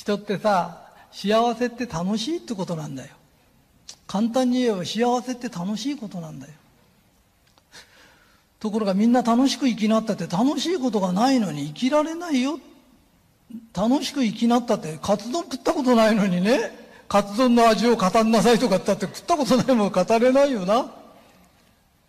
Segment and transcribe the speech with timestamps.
[0.00, 0.80] 人ってさ、
[1.12, 3.10] 幸せって楽しいってことなんだよ。
[4.06, 6.52] 簡単に言えば幸せって楽しいことなんだよ。
[8.60, 12.58] ところがみんな楽しく生きなったって楽しいことがないのに生きられないよ。
[13.76, 16.70] 楽しく生きなったってカツ丼食ったことないのにね、
[17.06, 20.90] カツ丼の味を語んなさいとかってって食ったことないもん語れないよな。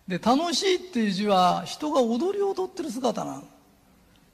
[0.08, 3.44] で、楽しいっていう字は人が踊り踊ってる姿なの。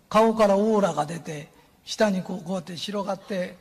[0.09, 1.57] 顔からオーラが出て、
[1.89, 3.57] 下にこうこうやって広がって、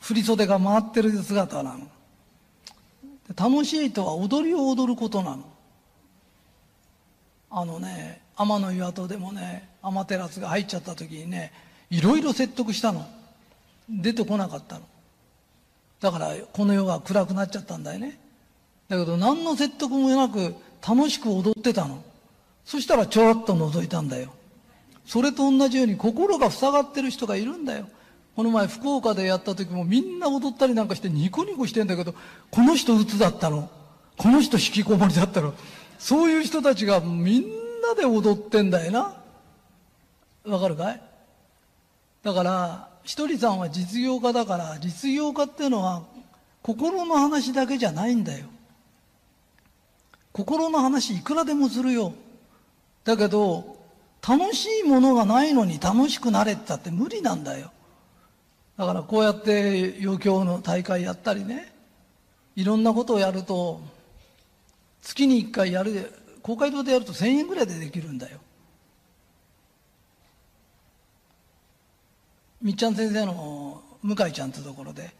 [0.00, 1.86] 振り袖が回ってる姿なの。
[3.36, 5.44] 楽しいとは踊りを踊ることなの。
[7.50, 11.52] あのね天の岩戸でもね天照が入っちゃった時にね
[11.90, 13.06] いろいろ説得したの。
[13.90, 14.80] 出てこなかったの。
[16.00, 18.18] だからこの世が暗くなっちゃったんだよね。
[18.88, 22.02] だけど何の説得もなく楽しく踊ってたの。
[22.64, 24.32] そしたらちょろっと覗いたんだよ。
[25.04, 27.88] それと同じように心が塞がってる人がいるんだよ
[28.36, 32.14] この前福岡でやった時もみんな踊ったりなんかしてニコニコしてんだけど
[32.50, 33.70] この人鬱だったの
[34.16, 35.54] この人引きこもりだったの
[35.98, 37.42] そういう人たちがみん
[37.82, 39.14] なで踊ってんだよな。
[40.44, 41.00] わかるかい？
[42.24, 46.02] だから、ひとりさんは実業家だから、実業家っていうのは
[46.62, 48.46] 心の話だけじゃないんだよ。
[50.32, 52.14] 心の話いくらでもするよ。
[53.04, 53.76] だけど、
[54.26, 57.72] 楽しいものがないのに楽しくなれってたって無理なんだよ。
[58.78, 61.72] だからこうやって余興の大会やったりね、
[62.54, 63.80] いろんなことをやると、
[65.02, 68.38] 月に1回やる公会堂でやると1000円ぐらいでできるんだよ。
[72.60, 75.10] みっちゃん先生の向井ちゃんってところで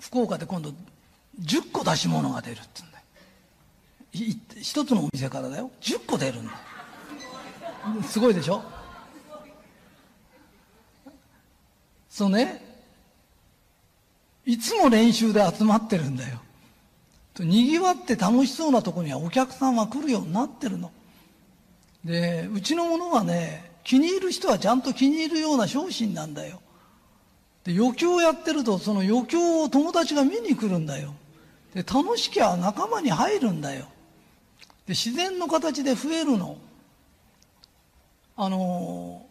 [0.00, 0.72] 福岡で今度
[1.42, 3.04] 10個出し物が出るって言うんだよ。
[4.62, 5.70] 一つのお店からだよ。
[5.82, 6.58] 10個出るんだよ。
[8.02, 8.62] すごいでしょ？
[12.08, 12.64] そうね
[14.44, 16.40] いつも練習で集まってるんだよ
[17.40, 20.90] にぎわって楽しそうなとこにはお客さんは来るようになってるの。
[22.02, 26.62] で、うちのものはね、気に入る人はちゃんと気に入るような商品なんだよ。
[27.64, 31.12] で、余興をやってると、その余興を友達が見に来るんだよ。
[31.74, 33.86] で、楽しきゃ仲間に入るんだよ。
[34.86, 36.56] で、自然の形で増えるの。
[38.36, 39.26] あの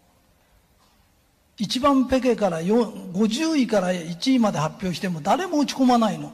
[1.58, 6.34] 一番ペケから50位から1位まで発表しても誰も落ち込まないの。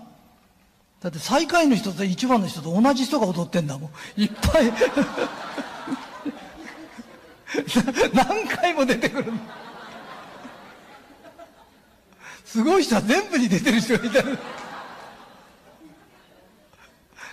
[1.02, 4.22] だって最下位の人と一番の人と同じ人が踊ってんだもん。
[4.22, 4.72] いっぱい
[8.14, 9.34] 何回も出てくる
[12.46, 14.24] すごい人は全部に出てる人がいた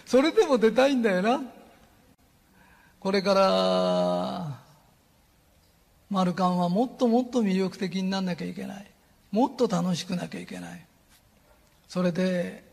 [0.07, 1.43] それでも出たいんだよな。
[2.99, 4.58] これから、
[6.11, 8.91] マルカンはもっともっと魅力的になんなきゃいけない。
[9.31, 10.87] もっと楽しくなきゃいけない。
[11.89, 12.69] それで、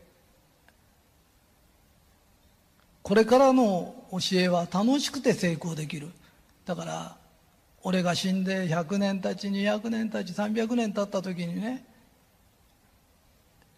[3.06, 6.08] これからの教えは楽しくて成功できる
[6.64, 7.16] だから
[7.84, 11.84] 俺が死んで100年たち200年たち300年経った時にね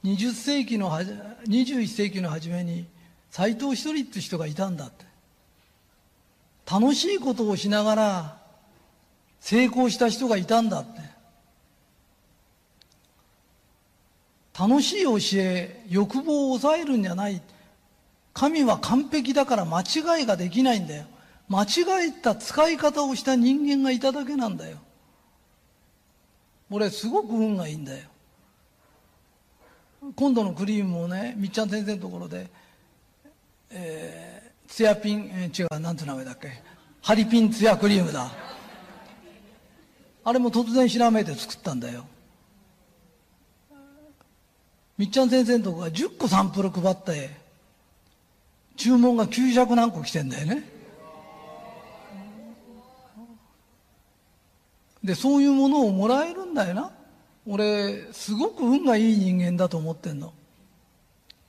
[0.03, 2.87] 20世紀の21世紀の初めに
[3.31, 5.05] 斎藤一人って人がいたんだって
[6.65, 8.37] 楽しいことをしながら
[9.41, 11.01] 成功した人がいたんだって
[14.59, 17.41] 楽しい教え欲望を抑えるんじゃない
[18.39, 21.07] 神は完璧だから間違いができないんだよ。
[21.49, 24.79] 間違えた使い方をした人間がいただけなんだよ。
[26.71, 28.07] 俺すごく運がいいんだよ。
[30.15, 32.49] 今度のクリームもね、みっちゃん先生のところで、
[33.71, 36.63] えー、ツヤピン、えー、違う、なんて名前だっけ。
[37.03, 38.31] ハリピンツヤクリームだ。
[40.29, 42.05] あれも突然ひらめいて作ったんだよ。
[44.99, 47.35] みっちゃん先生のとこが10個サンプル配った絵。
[48.77, 50.69] 注文が900何個来てんだよね。
[55.03, 56.91] で、そういうものをもらえるんだよな。
[57.47, 60.35] 俺、すごく運がいい人間だと思ってんの。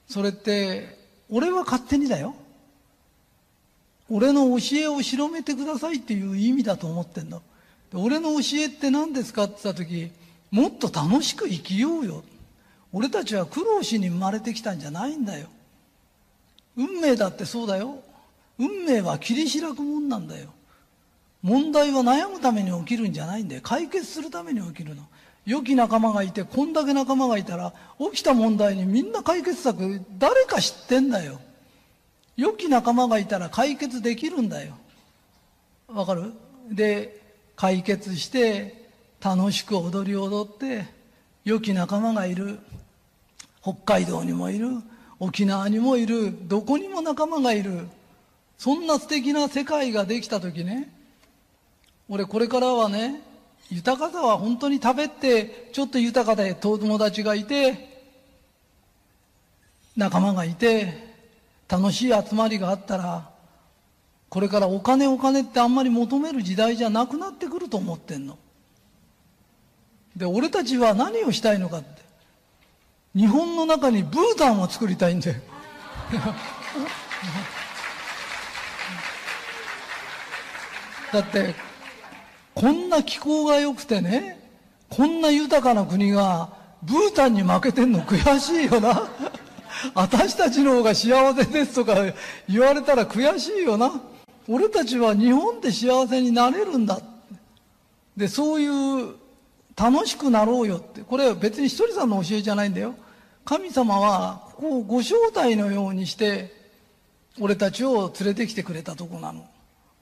[0.08, 0.98] それって、
[1.30, 2.34] 俺は勝手にだよ。
[4.10, 7.42] 俺の教えを広めてくださいっていう意味だと思ってんの。
[7.94, 10.12] 俺の教えって何ですかって言った時、
[10.52, 12.24] もっと楽しく生きようよ。
[12.92, 15.48] 俺たちは苦労しに生まれてきたんじゃないんだよ。
[16.76, 18.04] 運命だってそうだよ。
[18.58, 20.50] 運命は切り開くもんなんだよ。
[21.42, 23.62] 問題は悩むために起きるんじゃないんだよ。
[23.64, 25.04] 解決するために起きるの。
[25.46, 27.74] 良き仲間がいて、こんだけ仲間がいたら、
[28.12, 31.40] 起きた問題にみんな解決策、誰か知ってんだよ。
[32.36, 34.78] 良き仲間がいたら解決できるんだよ。
[35.88, 36.34] わかる？
[36.70, 37.19] で、
[37.60, 38.90] 解決して、
[39.22, 40.86] 楽しく踊り踊って、
[41.44, 42.58] 良き仲間がいる。
[43.62, 44.70] 北海道にもいる。
[45.20, 46.34] 沖縄にもいる。
[46.48, 47.90] どこにも仲間がいる。
[48.58, 50.90] そんな素敵な世界ができた時ね、
[52.08, 53.22] 俺これからはね、
[53.70, 58.06] 豊かさは本当に食べて、ちょっと豊かで友達がいて、
[59.98, 60.94] 仲間がいて、
[61.68, 63.29] 楽しい集まりがあったら、
[64.30, 68.38] これからお金お金ってあんまり求める時代じゃなくなってくると思ってんの。
[70.16, 72.00] で、俺たちは何をしたいのかって。
[73.16, 75.38] 日本の中にブータンを作りたいんだよ。
[81.12, 81.56] だって
[82.54, 84.40] こんな気候が良くてね
[84.90, 86.50] こんな豊かな国が
[86.84, 89.10] ブータンに負けてんの悔しいよな
[89.96, 91.96] 私たちの方が幸せですとか
[92.48, 94.02] 言われたら悔しいよな
[94.50, 97.00] 俺たちは日本で幸せになれるんだ
[98.18, 99.16] でそういう
[99.78, 102.96] 楽しくなろうよってこれは別にひとりさんの教えじゃないんだよ
[103.46, 106.52] 神様はここをご招待のようにして
[107.40, 109.48] 俺たちを連れてきてくれたとこなの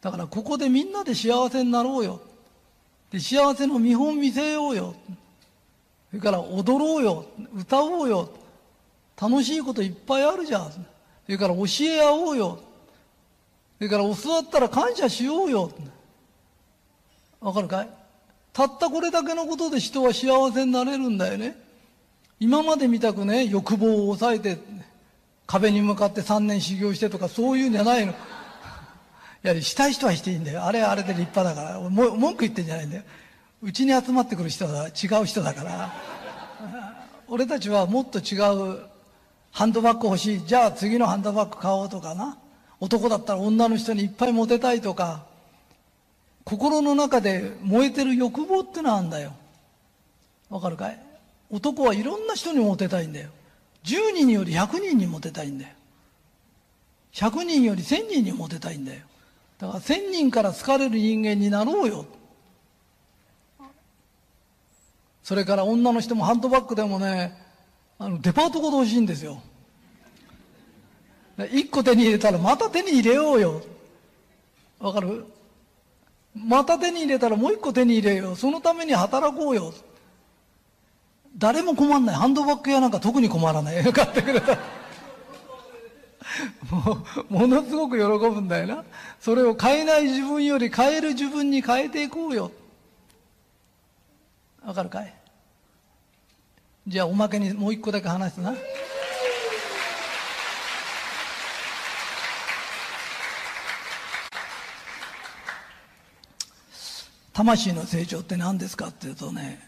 [0.01, 2.21] だからここでみんなで幸せになろうよ。
[3.11, 4.95] で幸せの見本見せようよ。
[6.09, 7.25] それから踊ろうよ。
[7.55, 8.29] 歌おうよ。
[9.19, 10.71] 楽しいこといっぱいあるじゃん。
[10.71, 10.79] そ
[11.27, 12.59] れから教え合おうよ。
[13.77, 15.71] それから教わったら感謝しようよ。
[17.39, 17.89] わかるかい？
[18.53, 21.56] たったこれだけのことで人は幸せになれるんだよね。
[22.39, 24.57] 今までみたくね、欲望を抑えて、
[25.45, 28.13] 壁に向かって3年修行してとかそういうんじゃないの。
[28.13, 28.15] い
[29.44, 30.65] や、したい人はしていいんだよ。
[30.65, 31.80] あれはあれで立派だから。
[31.80, 33.03] 文句言ってんじゃないんだよ。
[33.62, 35.94] うちに集まってくる人は違う人だから。
[37.27, 38.38] 俺たちはもっと違
[38.73, 38.80] う
[39.51, 40.45] ハンドバッグ欲しい。
[40.45, 42.39] じゃあ次のハンドバッグ買おうとかな。
[42.79, 45.25] 男だったら女の人にいっぱいモテたいとか。
[46.44, 49.33] 心の中で燃えてる欲望ってのはあるんだよ。
[50.50, 51.00] わかるかい？
[51.51, 53.29] 男はいろんな人にモテたいんだよ。
[53.83, 55.74] 10人より100人にモテたいんだよ。
[57.12, 59.01] 100人より1000人にモテたいんだよ。
[59.59, 62.06] だから千人から好かれる人間になろうよ。
[65.21, 67.38] それから女の人もハンドバッグでもね、
[68.00, 69.41] あのデパートごと欲しいんですよ。
[71.45, 73.62] 一個手に入れたらまた手に入れようよ。
[74.80, 75.25] わかる？
[76.36, 78.36] また手に入れたらもう一個手に入れよう。
[78.36, 79.74] そのために働こうよ。
[81.38, 82.16] 誰も困んない。
[82.16, 83.84] ハンドバッグ屋なんか特に困らない。
[83.94, 84.57] 買ってくれた。
[86.72, 88.83] もう、ものすごく喜ぶんだよな。
[89.19, 92.51] それを変えない自分より変える自分に変えていこうよ。
[94.66, 95.13] わかるかい？
[96.88, 98.56] じゃあおまけにもう一個だけ話すな。
[107.38, 109.60] 魂の成長って何ですかっていうとね、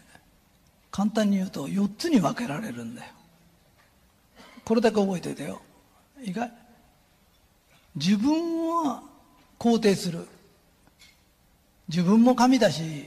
[0.90, 3.12] 簡単に言うと4つに分けられるんだよ。
[4.64, 5.62] これだけ覚えておいてよ。
[6.20, 6.52] いいかい
[7.94, 9.04] 自分は
[9.56, 10.26] 肯定する。
[11.86, 13.04] 自分も神だし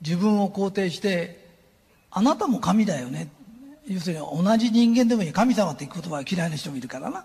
[0.00, 1.48] 自分を肯定して
[2.10, 3.28] あなたも神だよね。
[3.86, 5.32] 要するに同じ人間でもいい。
[5.32, 7.24] 神様って言葉は嫌いな人もいるからな。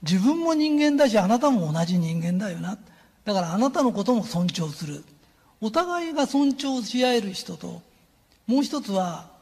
[0.00, 2.78] 自分も人間だしあなたも同じ人間だよな。
[3.26, 5.04] だからあなたのことも尊重する
[5.60, 7.82] お互いが尊重し合える人と
[8.46, 9.36] もう一つは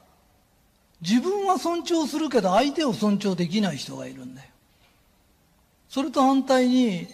[1.00, 4.48] 自分は尊重するけど相手を尊重できない人がいるんだよ。
[5.90, 7.06] それと反対に、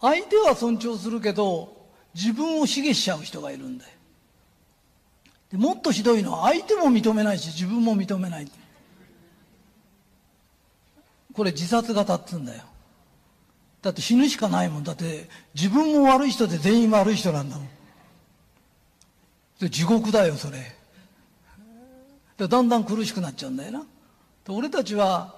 [0.00, 1.76] 相手は尊重するけど、
[2.14, 3.90] 自分を卑下しちゃう人がいるんだよ。
[5.52, 8.50] でもっとひどいのは相手も認めないし自分も認めない。
[11.34, 12.64] これ自殺型っつうんだよ。
[13.86, 14.82] だって死ぬしかないもん。
[14.82, 17.68] だって自分も悪い人で全員悪い人なんだもん。
[19.60, 20.74] で地獄だよ、それ。
[22.36, 23.86] でだんだん苦しくなっちゃうんだよな。
[24.48, 25.36] 俺たちは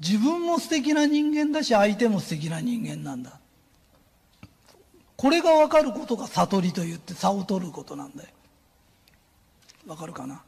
[0.00, 3.40] 自分も素敵な人間だし相手も素敵な人間なんだ。
[5.16, 8.28] これが分かることが悟りと言って差を取ることなんだよ。
[9.88, 10.44] わかるかな？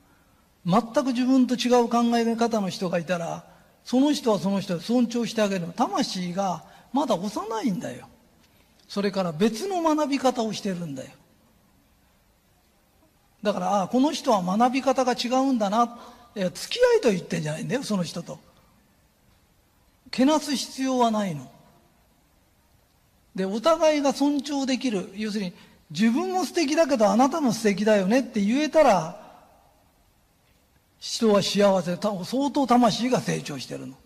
[0.65, 3.45] 全く自分と違う考え方の人がいたら、
[3.83, 5.67] その人はその人を尊重してあげる。
[5.75, 8.09] 魂がまだ幼いんだよ。
[8.89, 11.11] それから別の学び方をしてるんだよ。
[13.43, 15.99] だから、ああ、この人は学び方が違うんだな。
[16.37, 18.39] いや、付き合いと言ってんじゃないんだよ、その人と。
[20.11, 21.51] けなす必要はないの。
[23.35, 25.11] で、お互いが尊重できる。
[25.17, 25.55] 要するに、
[25.91, 29.21] 自分も素敵だけどあなたも素敵だよねって言えたら、
[30.99, 33.97] 人は幸せ、相当魂が成長してるの。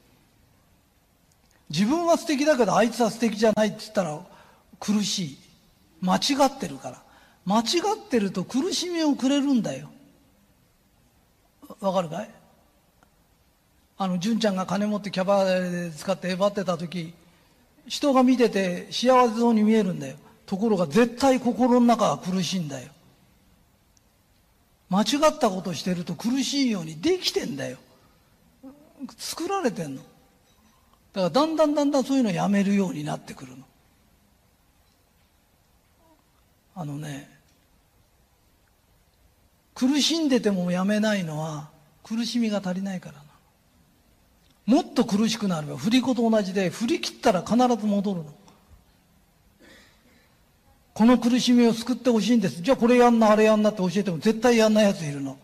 [1.69, 4.21] 自分は素敵だけどあいつは素敵じゃないって言ったら
[4.79, 5.39] 苦しい。
[6.01, 7.03] 間違ってるから。
[7.45, 9.89] 間違ってると苦しみをくれるんだよ。
[11.81, 12.31] わかるかい？
[13.99, 17.15] あの、純ちゃんが金持ってキャバで使ってえばってた時、
[17.87, 20.17] 人が見てて幸せそうに見えるんだよ。
[20.45, 22.91] ところが絶対心の中は苦しいんだよ。
[24.91, 27.79] 間違ったことしてると苦しいようにできてんだよ。
[29.17, 30.03] 作られてんの。
[31.17, 33.65] だからだんだんだんだんそういうのをやめるようになってくるの。
[36.75, 37.31] あのね、
[39.75, 41.71] 苦しんでてもやめないのは
[42.03, 43.23] 苦しみが足りないからな。
[44.67, 48.35] もっと苦しくなれば振り子と同じで振り切ったら必ず戻るの。
[50.93, 52.61] この苦しみを救ってほしいんです。
[52.61, 55.39] じゃあこれやんな、あれやんなって教えても絶対やんない奴いるの。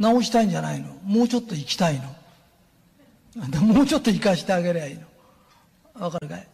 [0.00, 0.88] 直したいんじゃないの。
[1.04, 2.17] もうちょっと生きたいの。
[3.60, 5.02] もうちょっと生かしてあげりゃいいの。
[5.94, 6.48] わかるかい？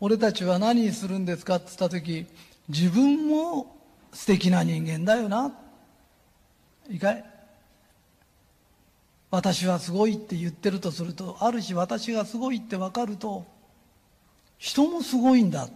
[0.00, 2.26] 俺たちは何するんですかって言った時、
[2.68, 3.76] 自分も
[4.12, 5.52] 素敵な人間だよな。
[6.88, 7.24] いいかい？
[9.30, 13.44] 私はすごいって言ってるとすると、あるし私がすごいって分かると、
[14.58, 15.68] 人もすごいんだ。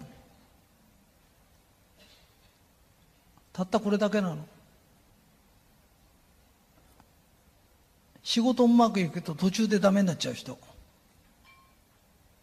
[3.53, 4.39] たったこれだけなの。
[8.23, 10.59] 仕事うまくいくと途中でダメになっちゃう人。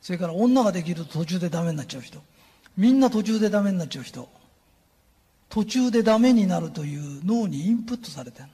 [0.02, 2.22] それから女ができると途中でダメになっちゃう人。
[2.78, 4.30] みんな途中でダメになっちゃう人。
[5.50, 8.48] 途中でダメになるという脳にインプットされてる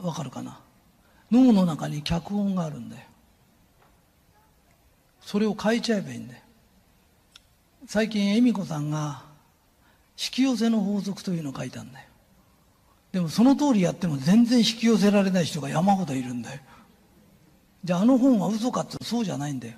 [0.00, 0.08] の。
[0.08, 0.60] わかるかな？
[1.30, 3.02] 脳の中に脚本があるんだよ。
[5.20, 6.40] それを変えちゃえばいいんだよ。
[7.86, 9.22] 最近恵美子さんが
[10.16, 12.06] 引き寄せの法則というのを書いたんだよ。
[13.14, 16.60] でもその通りやっても全然引き寄せられない人が山ほどいるんだよ。
[17.84, 19.74] じゃああの本は嘘かってそうじゃないんだよ。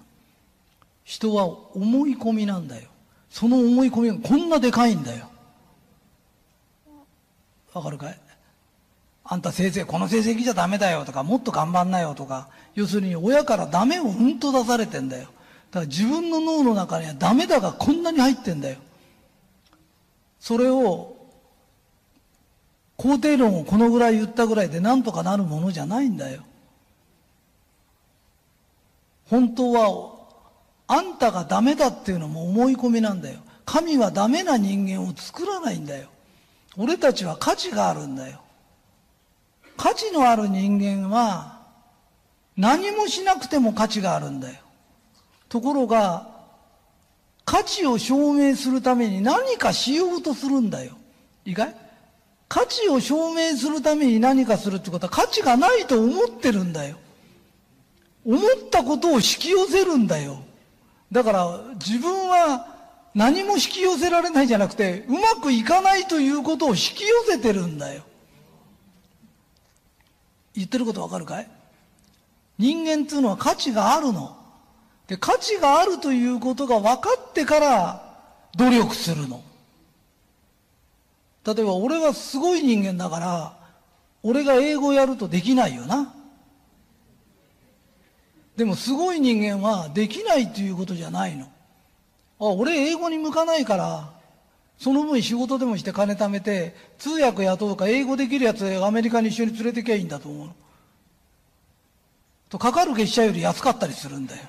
[1.05, 1.45] 人は
[1.77, 2.89] 思い込みなんだよ。
[3.29, 5.29] その思い込みがこんなでかいんだよ。
[7.75, 8.19] わかるかい？
[9.25, 15.25] あんた先生、この成績じゃダメだよとか、もっと頑張んなよとか、要するに親からダメをうんと出されてんだよ。
[15.25, 18.79] だから自分の脳の中にはダメだがこんなに入ってんだよ。
[20.41, 21.16] それを、
[22.97, 26.43] 肯定論をこのぐらい言ったぐらいでなんとかなるものじゃないんだよ。
[29.29, 30.17] 本当は、
[30.89, 33.41] あんたがダメだっていうのも思い込みなんだよ。
[33.65, 36.09] 神はダメな人間を作らないんだよ。
[36.77, 38.41] 俺たちは価値があるんだよ。
[39.77, 41.61] 価値のある人間は、
[42.57, 44.61] 何もしなくても価値があるんだよ。
[45.49, 46.29] ところが、
[47.45, 50.97] 価値を証明するために何かしようとするんだよ。
[51.45, 51.86] いいかい
[52.49, 56.97] 価値を証明するために何かするってことは価値がないと思ってるんだよ。
[58.25, 60.39] 思ったことを引き寄せるんだよ。
[61.13, 62.75] だから自分は
[63.15, 68.03] 何も引き寄せられないじゃなくて、うまくいかないということを引き寄せてるんだよ。
[70.55, 71.49] 言ってることわかるかい？
[72.59, 74.37] 人間っていうのは価値があるの。
[75.07, 78.19] で、価値があるということが分かってから
[78.57, 79.43] 努力するの。
[81.47, 83.57] 例えば俺はすごい人間だから、
[84.25, 86.13] 俺が英語やるとできないよな。
[88.57, 91.45] でもすごい人間はできないということじゃないの。
[91.45, 94.13] あ、俺英語に向かないから、
[94.77, 100.51] その分仕事でもして金貯めて、通訳雇うか英語できるやつアメリカに一緒に連れてきゃいいんだと思う。
[102.49, 104.43] と、かかる月謝より安かったりするんだよ。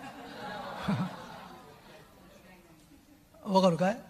[3.44, 4.07] わかるかい？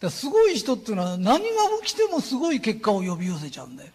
[0.00, 1.46] だすごい人っていうのは何が
[1.82, 3.90] 起きてもすごい結果を呼び寄せちゃうんだよ。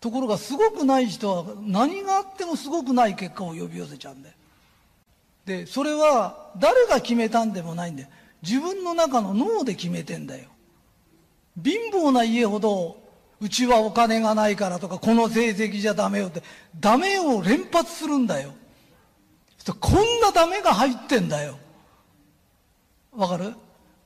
[0.00, 4.34] ところがすごくない人は何があってもすごくない結果を呼び寄せちゃうんだよ。
[5.46, 8.08] で、それは誰が決めたんでもないんだよ。
[8.42, 10.48] 自分の中の脳で決めてんだよ。
[11.62, 12.98] 貧乏な家ほど、
[13.40, 16.42] うちはお金がないからとか、この成績じゃダメよって、
[16.78, 18.52] ダメを連発するんだよ。
[19.80, 21.58] こんなダメが入ってんだよ。
[23.12, 23.54] わかる？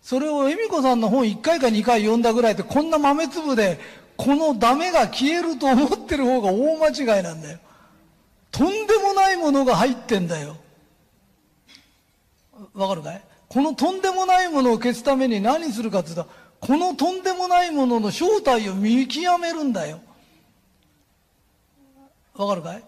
[0.08, 3.78] それを恵美子さんの本1回か2回読んだぐらいで、こんな豆粒で、
[4.16, 7.58] このダメが消えると思ってる方が大間違いなんだよ。
[8.50, 10.56] とんでもないものが入ってんだよ。
[12.72, 13.22] わかるかい？
[13.50, 20.00] このとんでもないものを消すために何するかって言ったら、このとんでもないものの正体を見極めるんだよ。
[22.34, 22.82] わかるかい？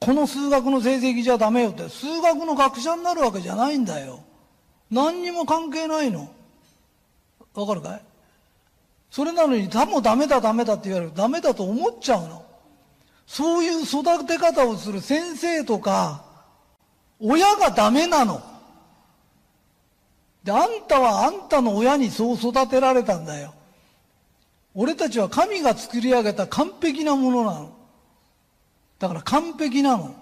[0.00, 4.20] この数学の成績じゃダメよって、数学の学者になるわけじゃないんだよ。
[4.90, 6.30] 何にも関係ないの？
[7.54, 8.02] わかるかい？
[9.10, 12.44] それなのに、多分ダメだダメだって言われるダメだと思っちゃうの。
[13.26, 16.24] そういう育て方をする先生とか、
[17.20, 18.42] 親がダメなの。
[20.42, 23.54] で、あんたはあんたの親にそう育てられたんだよ。
[24.74, 27.72] 俺たちは神が作り上げた完璧なものなの。
[28.98, 30.14] だから完璧なの。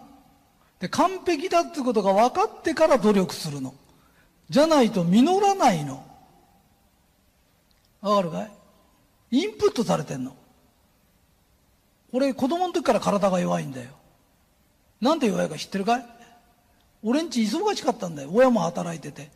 [0.79, 3.75] で、完璧だってことが分かってから努力するの。
[4.53, 6.05] じゃないと実らないの。
[8.03, 8.51] わかるかい？
[9.31, 10.37] インプットされてんの。
[12.13, 13.89] 俺、子供の時から体が弱いんだよ。
[15.01, 16.07] なんで弱いか知ってるかい？
[17.03, 18.31] 俺んち忙しかったんだよ。
[18.31, 19.31] 親も働いてて。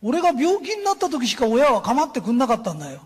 [0.00, 3.02] 俺が病気になった時しか親は構ってくんなかったんだよ。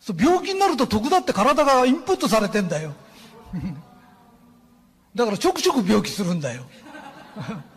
[0.00, 2.92] そう病気になると得だって体がインプットされてんだよ。
[5.14, 6.64] だからちょくちょく病気するんだよ。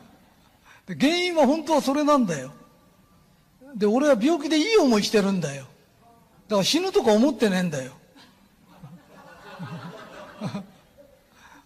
[0.88, 2.51] 原因は本当はそれなんだよ。
[3.75, 5.65] で、俺は病気でいい思いしてるんだよ。
[6.48, 7.92] だから死ぬとか思ってねえんだよ。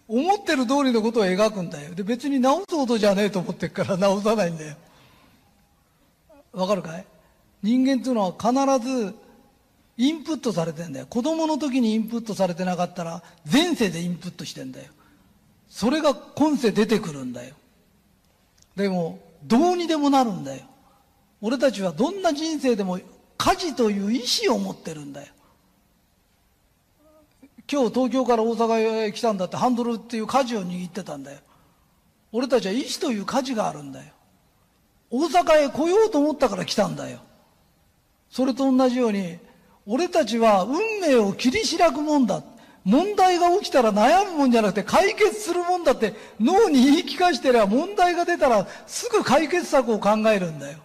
[0.08, 1.94] 思ってる通りのことを描くんだよ。
[1.94, 4.76] で、別に治すほどじゃねえと思ってるから治さないんだよ。
[6.52, 7.04] わかるかい？
[7.62, 9.14] 人間っていうのは必ず
[9.98, 11.06] インプットされてんだよ。
[11.06, 14.90] 子供の時にインプットされてなかったら前世でインプットしてんだよ。
[15.68, 17.54] それが今世出てくるんだよ。
[18.76, 20.62] でも、どうにでもなるんだよ。
[21.40, 22.98] 俺たちはどんな人生でも
[23.38, 25.32] 家事という意志を持ってるんだよ。
[27.70, 31.38] 今日東京から大阪へ来たんだってハンドルっていう舵を握ってたんだよ。
[32.32, 34.12] 俺たちは意志という舵があるんだよ。
[35.10, 37.20] 大阪へ来ようと思ったから来たんだよ。
[38.30, 39.38] それと同じように、
[39.86, 42.42] 俺たちは運命を切り開くもんだ。
[42.84, 50.78] 問題が起きたら悩むもんじゃなくて解決するもんだって脳に言い聞かしてりゃ問題が出たらすぐ解決策を考えるんだよ。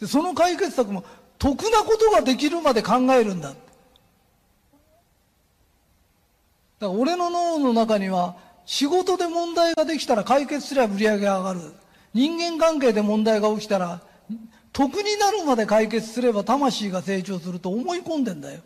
[0.00, 1.04] でその解決策も
[1.38, 3.50] 得なことができるまで考えるんだ。
[3.50, 3.58] だか
[6.80, 11.60] ら俺の脳の中には仕事で問題ができたら解決すれば売り上げが上がる。
[12.12, 14.00] 人間関係で問題が起きたら
[14.72, 18.60] 得になるまで解決すれば魂が成長すると思い込んでんだよ。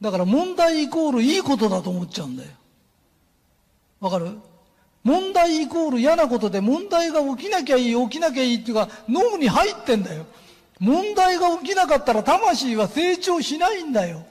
[0.00, 2.50] だから問題イコールいいことだと思っちゃうんだよ。
[4.00, 4.30] わかる？
[5.04, 10.26] 問題イコール嫌なことで問題が起きなきゃいい、起きなきゃいいっていうか脳に入ってんだよ。
[10.78, 14.24] 問題が起きなかったら魂は成長しないんだよ。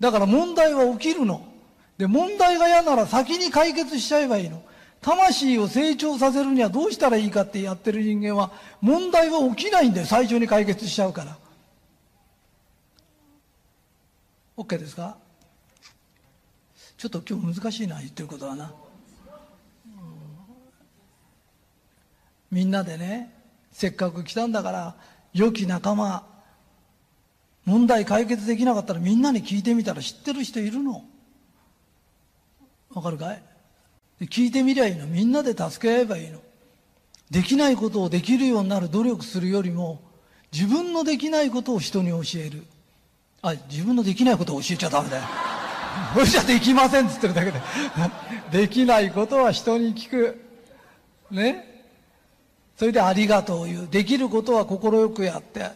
[0.00, 1.42] だから問題は起きるの。
[1.96, 4.62] で、問題が嫌なら先に解決しちゃえばいいの。
[5.00, 8.50] 魂を成長させるにはどうしたらいいかってやってる人間は
[8.80, 10.06] 問題は起きないんだよ。
[10.06, 11.38] 最初に解決しちゃうから。
[14.58, 15.16] OK ですか？
[16.96, 18.74] ちょっと今日難しいな言ってることはな、
[22.50, 23.32] みんなでね
[23.70, 24.96] せっかく来たんだから
[25.32, 26.26] 良き仲間
[27.66, 31.04] 問題解決できなかったらみんなに聞いてみたら知ってる人いるの？
[32.90, 33.42] わかるかい？
[34.22, 35.06] 聞いてみりゃいいの。
[35.06, 36.40] みんなで助け合えばいいの。
[37.30, 40.02] できないことをできるようになる努力するよりも
[40.52, 42.64] 自分のできないことを人に教える。
[43.42, 45.22] あ、自分のできないことを教えちゃダメだよ。
[46.24, 47.60] じゃできませんっつってるだけで。
[48.50, 50.40] できないことは人に聞く。
[51.30, 51.84] ね？
[52.76, 53.88] それでありがとう言う。
[53.88, 55.70] できることは快くやって。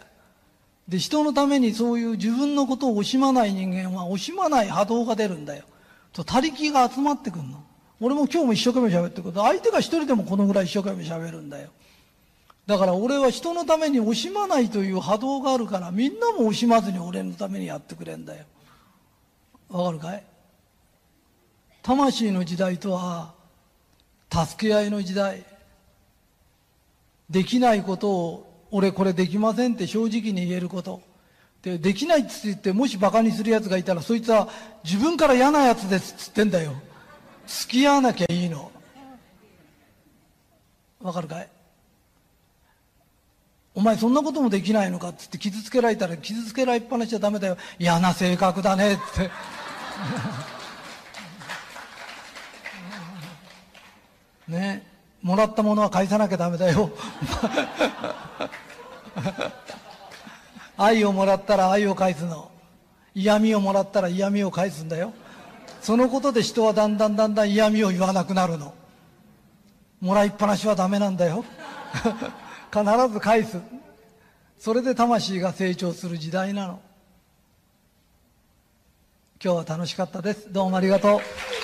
[0.89, 5.65] で、人のためにそういう自分のことを惜しまない人間は惜しまない波動が出るんだよ。
[6.13, 7.63] と、他力が集まってくるの。
[8.01, 11.69] 俺も今日も一生懸命喋ってること、相手が一人でもこのぐらい一生懸命喋るんだよ。
[12.67, 18.45] だから俺は人のために惜しまないという波動があるからみんなも惜しまずに俺のためにやってくれんだよ。
[19.69, 20.23] わかるかい？
[21.83, 23.35] 魂の時代とは
[24.31, 25.45] 助け合いの時代。
[27.29, 31.03] できないことを俺これできませんって正直に言えること。
[31.63, 34.49] でできないっつってもしバカにする奴がいたらそいつは
[34.85, 36.75] 自分から嫌な奴ですっつってんだよ。
[37.47, 38.71] 付き合わなきゃいいの。
[41.01, 41.49] わかるかい？
[43.75, 47.57] お前そんなこともできないのかってって傷つけられたら傷つけられっぱなしじゃダメだよ。
[47.79, 49.31] 嫌な性格だねって。
[54.53, 54.87] ね
[55.23, 56.91] もらったものは返さなきゃダメだよ。
[60.77, 62.51] 愛をもらったら愛を返すの。
[63.15, 65.13] 嫌味をもらったら嫌味を返すんだよ。
[65.81, 68.75] そのことで人はだんだんだんだん嫌味を言わなくなるの。
[70.01, 71.45] もらいっぱなしはダメなんだよ。
[72.73, 73.59] 必ず返す。
[74.59, 76.81] それで魂が成長する時代なの。
[79.45, 80.51] 今日は楽しかったです。
[80.51, 81.62] どうもありがとう。